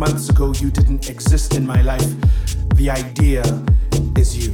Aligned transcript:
months 0.00 0.30
ago 0.30 0.50
you 0.54 0.70
didn't 0.70 1.10
exist 1.10 1.54
in 1.54 1.66
my 1.66 1.82
life. 1.82 2.10
The 2.76 2.88
idea 2.88 3.42
is 4.16 4.34
you. 4.34 4.52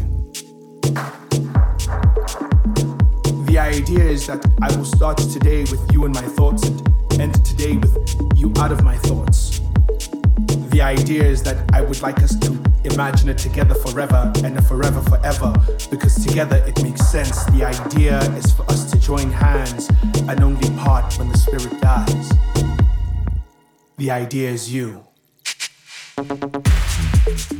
The 3.46 3.56
idea 3.56 4.02
is 4.02 4.26
that 4.26 4.44
I 4.60 4.76
will 4.76 4.84
start 4.84 5.18
today 5.18 5.60
with 5.60 5.80
you 5.92 6.04
in 6.04 6.10
my 6.10 6.26
thoughts 6.36 6.64
and 6.66 7.20
end 7.20 7.44
today 7.44 7.76
with 7.76 7.96
you 8.34 8.52
out 8.58 8.72
of 8.72 8.82
my 8.82 8.98
thoughts. 8.98 9.60
The 10.74 10.80
idea 10.82 11.22
is 11.22 11.44
that 11.44 11.58
I 11.72 11.80
would 11.80 12.02
like 12.02 12.20
us 12.24 12.34
to 12.40 12.50
imagine 12.82 13.28
it 13.28 13.38
together 13.38 13.76
forever 13.76 14.32
and 14.42 14.58
a 14.58 14.62
forever 14.62 15.00
forever 15.02 15.54
because 15.92 16.26
together 16.26 16.56
it 16.66 16.82
makes 16.82 17.06
sense. 17.06 17.44
The 17.56 17.64
idea 17.64 18.18
is 18.34 18.52
for 18.52 18.64
us 18.64 18.90
to 18.90 18.98
join 18.98 19.30
hands 19.30 19.88
and 20.28 20.42
only 20.42 20.70
part 20.70 21.16
when 21.20 21.28
the 21.28 21.38
spirit 21.38 21.80
dies. 21.80 22.32
The 23.96 24.10
idea 24.10 24.50
is 24.50 24.74
you. 24.74 25.05
thank 26.18 27.50
you 27.50 27.55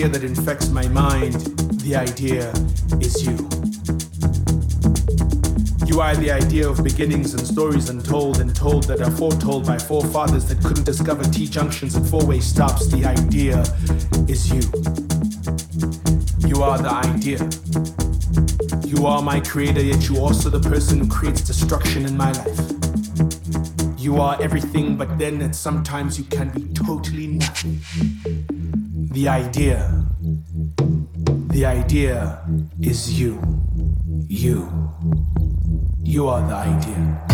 idea 0.00 0.18
that 0.18 0.24
infects 0.24 0.70
my 0.70 0.88
mind, 0.88 1.34
the 1.82 1.94
idea 1.94 2.50
is 3.02 3.22
you. 3.22 3.36
You 5.86 6.00
are 6.00 6.16
the 6.16 6.30
idea 6.30 6.66
of 6.66 6.82
beginnings 6.82 7.34
and 7.34 7.46
stories 7.46 7.90
untold 7.90 8.40
and 8.40 8.56
told 8.56 8.84
that 8.84 9.02
are 9.02 9.10
foretold 9.10 9.66
by 9.66 9.76
forefathers 9.76 10.46
that 10.46 10.64
couldn't 10.64 10.84
discover 10.84 11.22
T 11.24 11.46
junctions 11.46 11.96
and 11.96 12.08
four 12.08 12.24
way 12.24 12.40
stops. 12.40 12.86
The 12.86 13.04
idea 13.04 13.60
is 14.26 14.48
you. 14.48 14.62
You 16.48 16.62
are 16.62 16.78
the 16.78 16.94
idea. 17.10 17.40
You 18.86 19.06
are 19.06 19.20
my 19.20 19.40
creator, 19.40 19.82
yet 19.82 20.08
you 20.08 20.16
also 20.16 20.48
the 20.48 20.66
person 20.66 21.00
who 21.00 21.08
creates 21.08 21.42
destruction 21.42 22.06
in 22.06 22.16
my 22.16 22.32
life. 22.32 22.58
You 23.98 24.16
are 24.16 24.40
everything, 24.40 24.96
but 24.96 25.18
then 25.18 25.52
sometimes 25.52 26.18
you 26.18 26.24
can 26.24 26.48
be 26.48 26.62
totally 26.72 27.26
nothing 27.26 27.80
the 29.10 29.28
idea. 29.28 30.04
The 31.48 31.66
idea 31.66 32.42
is 32.80 33.20
you. 33.20 33.40
You. 34.28 34.68
You 36.02 36.28
are 36.28 36.46
the 36.46 36.54
idea. 36.54 37.29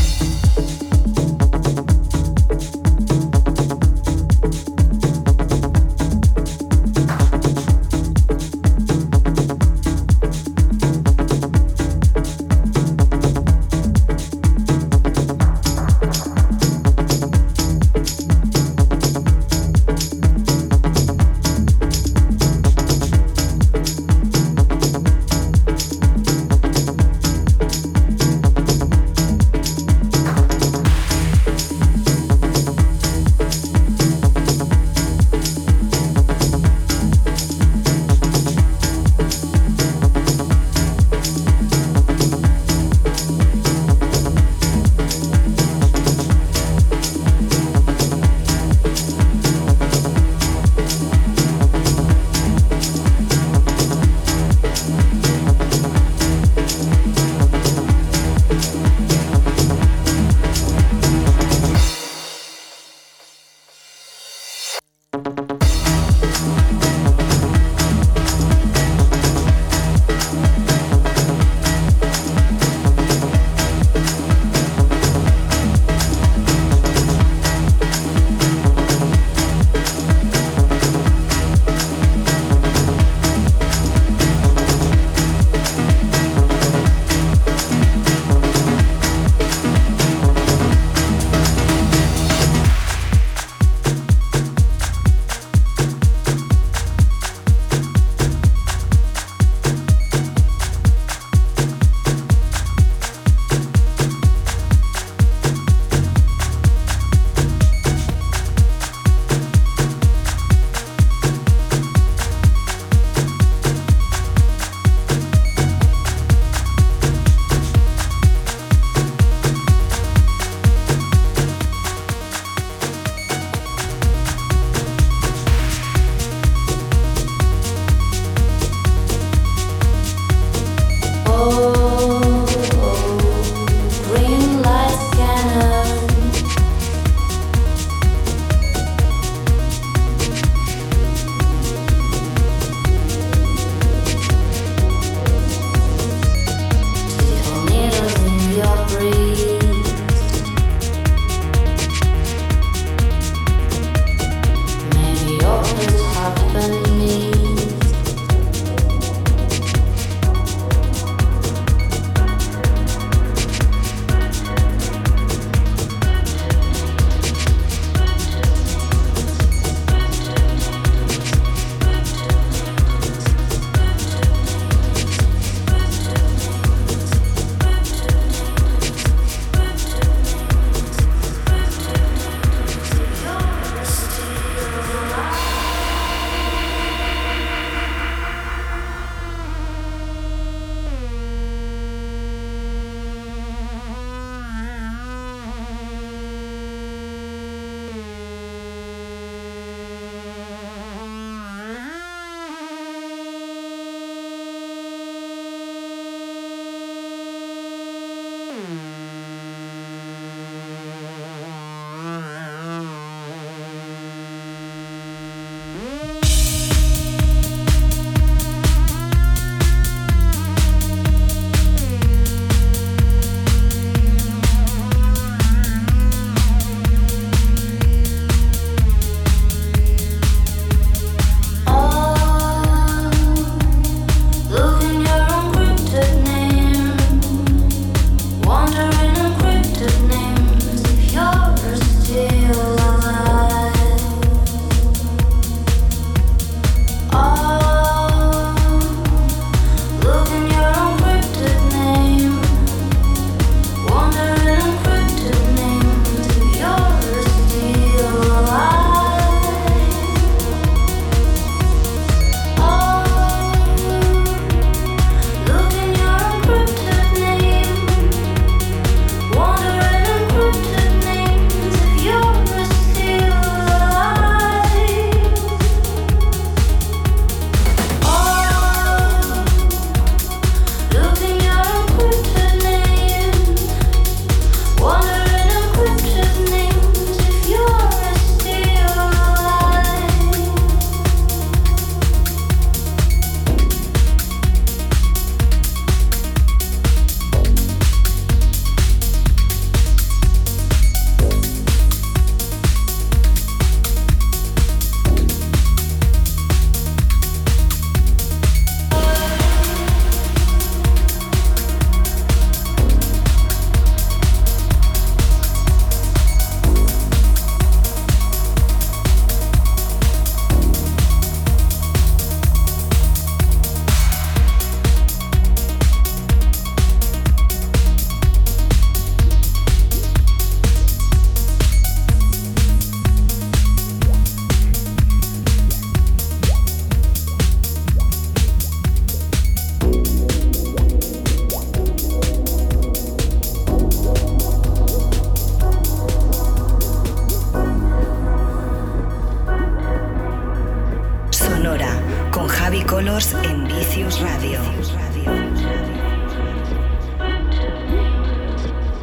Colors 352.66 353.32
en 353.44 353.64
Vicious 353.68 354.20
Radio. 354.20 354.60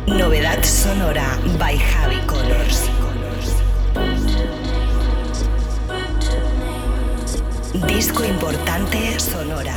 Novedad 0.05 0.61
sonora 0.63 1.39
by 1.57 1.79
Javi 1.79 2.19
Colors. 2.27 2.89
Disco 7.87 8.25
importante 8.25 9.17
sonora. 9.17 9.75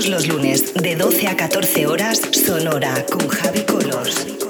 Todos 0.00 0.12
los 0.12 0.28
lunes, 0.28 0.72
de 0.72 0.96
12 0.96 1.28
a 1.28 1.36
14 1.36 1.86
horas, 1.86 2.22
Sonora 2.32 3.04
con 3.04 3.28
Javi 3.28 3.60
Colors. 3.64 4.49